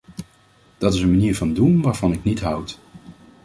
Dat 0.77 0.93
is 0.93 1.01
een 1.01 1.09
manier 1.09 1.35
van 1.35 1.53
doen 1.53 1.81
waarvan 1.81 2.13
ik 2.13 2.23
niet 2.23 2.39
houd. 2.41 2.79